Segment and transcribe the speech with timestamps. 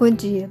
[0.00, 0.48] Bom dia.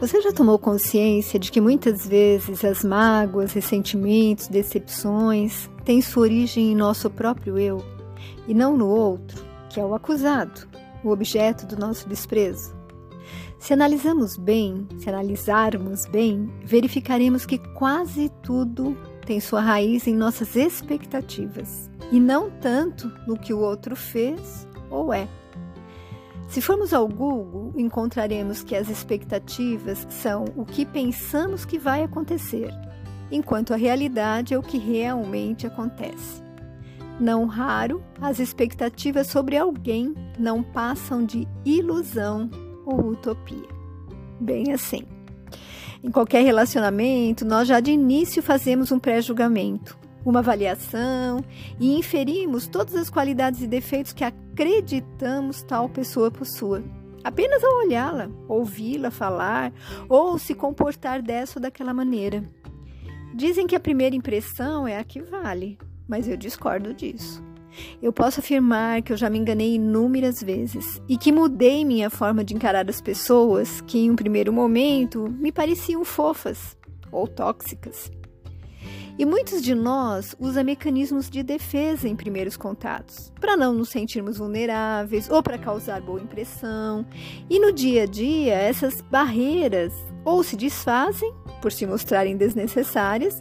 [0.00, 6.72] Você já tomou consciência de que muitas vezes as mágoas, ressentimentos, decepções têm sua origem
[6.72, 7.84] em nosso próprio eu
[8.48, 10.66] e não no outro, que é o acusado,
[11.04, 12.74] o objeto do nosso desprezo?
[13.60, 20.56] Se analisamos bem, se analisarmos bem, verificaremos que quase tudo tem sua raiz em nossas
[20.56, 25.28] expectativas e não tanto no que o outro fez ou é.
[26.48, 32.72] Se formos ao Google, encontraremos que as expectativas são o que pensamos que vai acontecer,
[33.30, 36.42] enquanto a realidade é o que realmente acontece.
[37.20, 42.48] Não raro, as expectativas sobre alguém não passam de ilusão
[42.86, 43.68] ou utopia.
[44.40, 45.02] Bem assim.
[46.02, 51.44] Em qualquer relacionamento, nós já de início fazemos um pré-julgamento, uma avaliação
[51.78, 56.82] e inferimos todas as qualidades e defeitos que acreditamos tal pessoa possua.
[57.24, 59.72] Apenas ao olhá-la, ouvi-la falar
[60.08, 62.44] ou se comportar dessa ou daquela maneira.
[63.34, 67.42] Dizem que a primeira impressão é a que vale, mas eu discordo disso.
[68.02, 72.44] Eu posso afirmar que eu já me enganei inúmeras vezes e que mudei minha forma
[72.44, 76.76] de encarar as pessoas que, em um primeiro momento, me pareciam fofas
[77.12, 78.10] ou tóxicas.
[79.18, 84.38] E muitos de nós usam mecanismos de defesa em primeiros contatos, para não nos sentirmos
[84.38, 87.04] vulneráveis ou para causar boa impressão.
[87.50, 89.92] E no dia a dia, essas barreiras
[90.24, 93.40] ou se desfazem por se mostrarem desnecessárias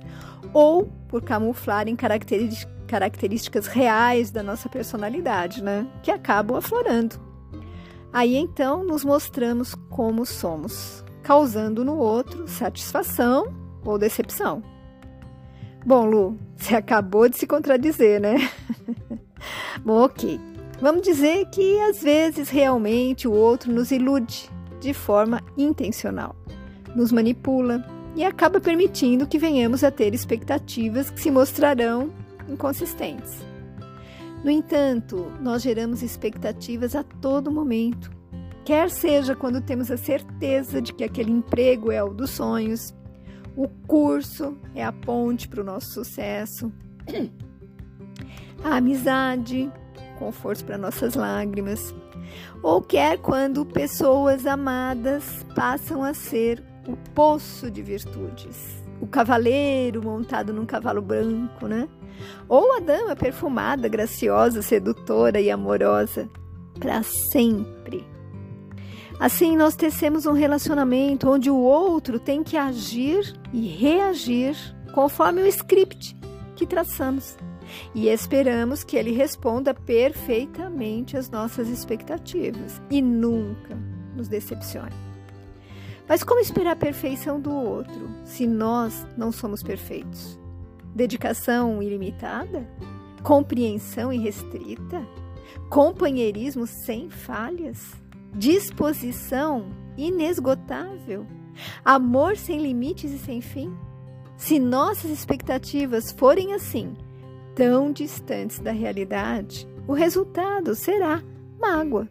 [0.52, 5.88] ou por camuflarem características reais da nossa personalidade, né?
[6.02, 7.18] Que acabam aflorando.
[8.12, 13.54] Aí então nos mostramos como somos, causando no outro satisfação
[13.86, 14.64] ou decepção.
[15.88, 18.52] Bom, Lu, você acabou de se contradizer, né?
[19.86, 20.38] Bom, ok.
[20.82, 24.50] Vamos dizer que às vezes realmente o outro nos ilude
[24.82, 26.36] de forma intencional,
[26.94, 27.82] nos manipula
[28.18, 32.12] e acaba permitindo que venhamos a ter expectativas que se mostrarão
[32.50, 33.38] inconsistentes.
[34.44, 38.12] No entanto, nós geramos expectativas a todo momento,
[38.66, 42.94] quer seja quando temos a certeza de que aquele emprego é o dos sonhos,
[43.58, 46.72] o curso é a ponte para o nosso sucesso.
[48.64, 49.72] A amizade,
[50.20, 51.94] conforto para nossas lágrimas.
[52.62, 58.84] Ou quer quando pessoas amadas passam a ser o poço de virtudes.
[59.02, 61.90] O cavaleiro montado num cavalo branco, né?
[62.48, 66.30] Ou a dama perfumada, graciosa, sedutora e amorosa
[66.80, 68.06] para sempre.
[69.20, 74.56] Assim, nós tecemos um relacionamento onde o outro tem que agir e reagir
[74.94, 76.16] conforme o script
[76.56, 77.36] que traçamos
[77.94, 83.76] e esperamos que ele responda perfeitamente às nossas expectativas e nunca
[84.16, 84.96] nos decepcione.
[86.08, 90.40] Mas como esperar a perfeição do outro se nós não somos perfeitos?
[90.96, 92.68] Dedicação ilimitada?
[93.24, 95.06] Compreensão irrestrita?
[95.70, 97.94] Companheirismo sem falhas?
[98.34, 101.26] Disposição inesgotável,
[101.84, 103.76] amor sem limites e sem fim?
[104.38, 106.96] Se nossas expectativas forem assim,
[107.56, 111.24] tão distantes da realidade, o resultado será
[111.60, 112.08] mágoa,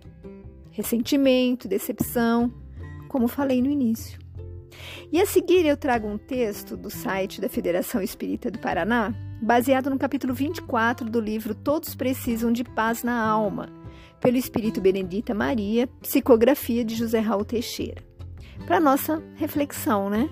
[0.70, 2.52] ressentimento, decepção,
[3.08, 4.18] como falei no início.
[5.12, 9.88] E a seguir eu trago um texto do site da Federação Espírita do Paraná, baseado
[9.88, 13.68] no capítulo 24 do livro Todos Precisam de Paz na Alma,
[14.20, 18.02] pelo Espírito Benedita Maria, psicografia de José Raul Teixeira.
[18.66, 20.28] Para nossa reflexão, né?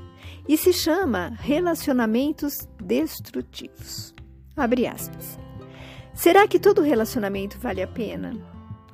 [0.49, 4.15] E se chama Relacionamentos Destrutivos.
[4.57, 5.39] Abre aspas.
[6.13, 8.33] Será que todo relacionamento vale a pena?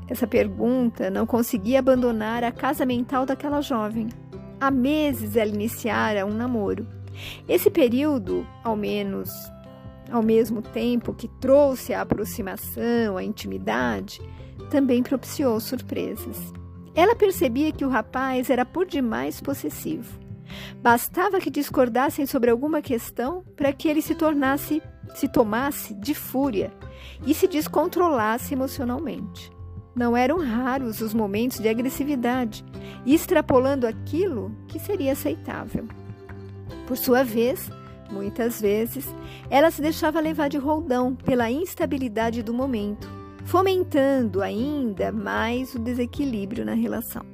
[0.08, 4.08] Essa pergunta não conseguia abandonar a casa mental daquela jovem.
[4.60, 6.86] Há meses ela iniciara um namoro.
[7.48, 9.30] Esse período, ao menos
[10.10, 14.20] ao mesmo tempo que trouxe a aproximação, a intimidade,
[14.70, 16.52] também propiciou surpresas.
[16.94, 20.18] Ela percebia que o rapaz era por demais possessivo.
[20.82, 24.82] Bastava que discordassem sobre alguma questão para que ele se tornasse,
[25.14, 26.72] se tomasse de fúria
[27.24, 29.50] e se descontrolasse emocionalmente.
[29.94, 32.64] Não eram raros os momentos de agressividade,
[33.06, 35.86] extrapolando aquilo que seria aceitável.
[36.86, 37.70] Por sua vez,
[38.10, 39.06] muitas vezes,
[39.48, 46.64] ela se deixava levar de roldão pela instabilidade do momento fomentando ainda mais o desequilíbrio
[46.64, 47.24] na relação.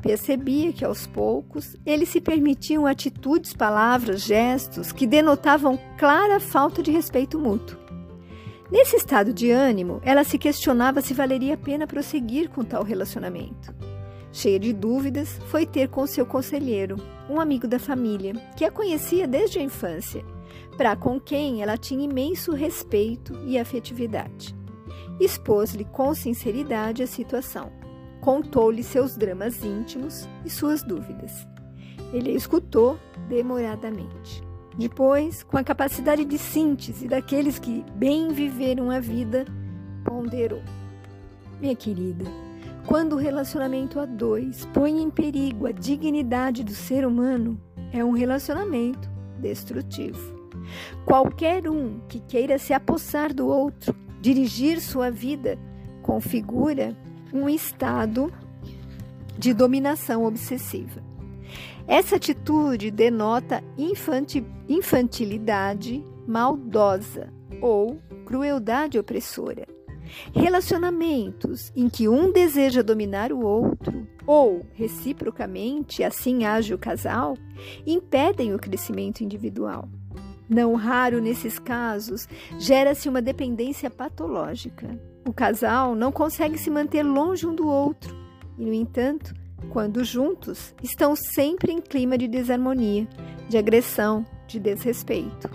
[0.00, 6.90] Percebia que aos poucos eles se permitiam atitudes, palavras, gestos que denotavam clara falta de
[6.90, 7.78] respeito mútuo.
[8.70, 13.74] Nesse estado de ânimo, ela se questionava se valeria a pena prosseguir com tal relacionamento.
[14.32, 16.96] Cheia de dúvidas, foi ter com seu conselheiro,
[17.28, 20.24] um amigo da família, que a conhecia desde a infância,
[20.76, 24.54] para com quem ela tinha imenso respeito e afetividade.
[25.18, 27.72] Expôs-lhe com sinceridade a situação.
[28.20, 31.46] Contou-lhe seus dramas íntimos e suas dúvidas.
[32.12, 34.42] Ele a escutou demoradamente.
[34.76, 39.46] Depois, com a capacidade de síntese daqueles que bem viveram a vida,
[40.04, 40.62] ponderou:
[41.60, 42.24] Minha querida,
[42.86, 47.60] quando o relacionamento a dois põe em perigo a dignidade do ser humano,
[47.92, 50.36] é um relacionamento destrutivo.
[51.04, 55.58] Qualquer um que queira se apossar do outro, dirigir sua vida,
[56.02, 56.96] configura
[57.32, 58.32] um estado
[59.36, 61.02] de dominação obsessiva.
[61.88, 63.62] Essa atitude denota
[64.68, 69.75] infantilidade maldosa ou crueldade opressora.
[70.34, 77.36] Relacionamentos em que um deseja dominar o outro ou, reciprocamente, assim age o casal,
[77.86, 79.88] impedem o crescimento individual.
[80.48, 84.88] Não raro nesses casos, gera-se uma dependência patológica.
[85.26, 88.14] O casal não consegue se manter longe um do outro
[88.56, 89.34] e, no entanto,
[89.70, 93.08] quando juntos, estão sempre em clima de desarmonia,
[93.48, 95.50] de agressão, de desrespeito.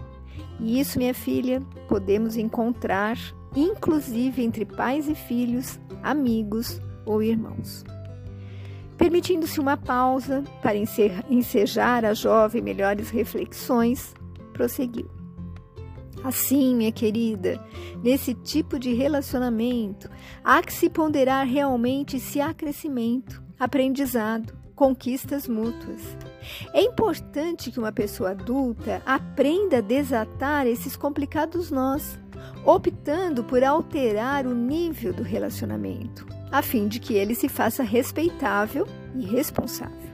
[0.60, 3.18] E isso, minha filha, podemos encontrar
[3.56, 7.84] inclusive entre pais e filhos, amigos ou irmãos.
[8.98, 10.78] Permitindo-se uma pausa para
[11.30, 14.14] ensejar a jovem melhores reflexões,
[14.54, 15.10] prosseguiu.
[16.24, 17.60] Assim, minha querida,
[18.04, 20.08] nesse tipo de relacionamento,
[20.44, 26.02] há que se ponderar realmente se há crescimento, aprendizado, conquistas mútuas.
[26.74, 32.18] É importante que uma pessoa adulta aprenda a desatar esses complicados nós,
[32.66, 38.88] optando por alterar o nível do relacionamento, a fim de que ele se faça respeitável
[39.16, 40.10] e responsável.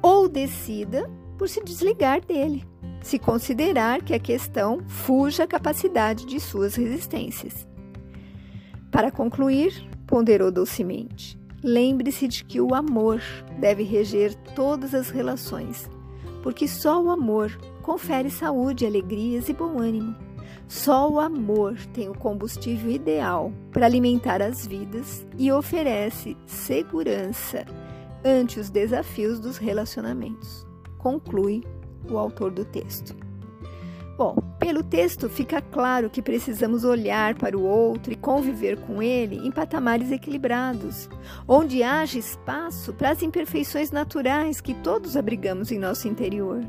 [0.00, 1.06] Ou decida
[1.36, 2.64] por se desligar dele,
[3.02, 7.68] se considerar que a questão fuja a capacidade de suas resistências.
[8.90, 13.22] Para concluir, ponderou docemente: Lembre-se de que o amor
[13.58, 15.88] deve reger todas as relações,
[16.42, 20.14] porque só o amor confere saúde, alegrias e bom ânimo.
[20.68, 27.64] Só o amor tem o combustível ideal para alimentar as vidas e oferece segurança
[28.22, 30.66] ante os desafios dos relacionamentos.
[30.98, 31.64] Conclui
[32.10, 33.16] o autor do texto.
[34.18, 39.36] Bom, pelo texto fica claro que precisamos olhar para o outro e conviver com ele
[39.46, 41.06] em patamares equilibrados,
[41.46, 46.64] onde haja espaço para as imperfeições naturais que todos abrigamos em nosso interior.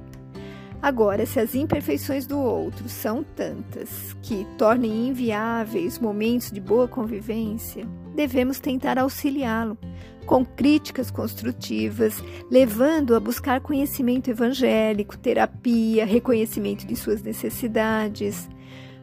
[0.82, 7.88] Agora, se as imperfeições do outro são tantas que tornem inviáveis momentos de boa convivência,
[8.16, 9.78] devemos tentar auxiliá-lo
[10.26, 18.50] com críticas construtivas, levando a buscar conhecimento evangélico, terapia, reconhecimento de suas necessidades.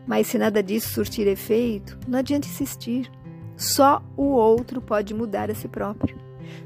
[0.07, 3.11] Mas se nada disso surtir efeito, não adianta insistir.
[3.57, 6.19] Só o outro pode mudar a si próprio.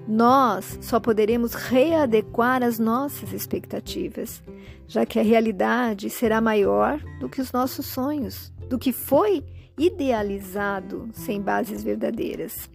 [0.08, 4.42] Nós só poderemos readequar as nossas expectativas,
[4.88, 9.44] já que a realidade será maior do que os nossos sonhos, do que foi
[9.78, 12.70] idealizado sem bases verdadeiras.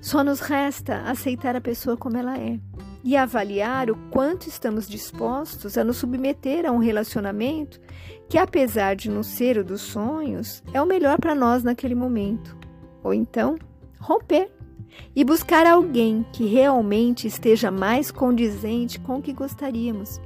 [0.00, 2.58] Só nos resta aceitar a pessoa como ela é
[3.04, 7.80] e avaliar o quanto estamos dispostos a nos submeter a um relacionamento
[8.28, 12.56] que, apesar de não ser o dos sonhos, é o melhor para nós naquele momento.
[13.02, 13.56] Ou então,
[14.00, 14.50] romper
[15.14, 20.20] e buscar alguém que realmente esteja mais condizente com o que gostaríamos,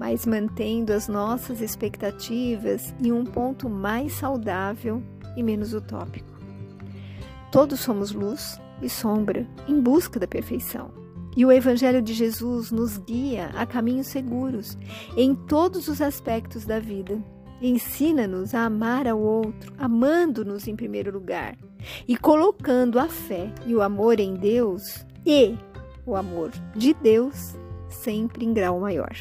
[0.00, 5.02] mas mantendo as nossas expectativas em um ponto mais saudável
[5.36, 6.40] e menos utópico.
[7.52, 10.90] Todos somos luz e sombra em busca da perfeição.
[11.36, 14.78] E o Evangelho de Jesus nos guia a caminhos seguros
[15.18, 17.22] em todos os aspectos da vida.
[17.60, 21.58] Ensina-nos a amar ao outro, amando-nos em primeiro lugar
[22.08, 25.54] e colocando a fé e o amor em Deus e
[26.06, 27.54] o amor de Deus
[27.90, 29.14] sempre em grau maior.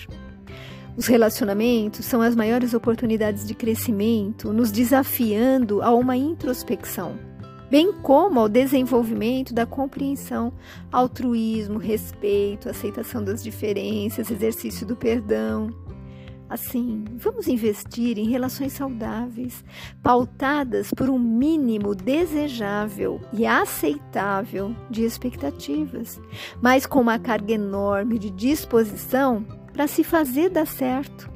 [0.97, 7.29] Os relacionamentos são as maiores oportunidades de crescimento, nos desafiando a uma introspecção
[7.69, 10.51] bem como ao desenvolvimento da compreensão,
[10.91, 15.69] altruísmo, respeito, aceitação das diferenças, exercício do perdão.
[16.49, 19.63] Assim, vamos investir em relações saudáveis,
[20.01, 26.19] pautadas por um mínimo desejável e aceitável de expectativas,
[26.59, 31.29] mas com uma carga enorme de disposição para se fazer dar certo.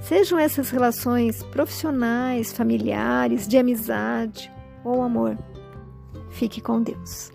[0.00, 4.52] Sejam essas relações profissionais, familiares, de amizade
[4.84, 5.38] ou amor.
[6.30, 7.32] Fique com Deus.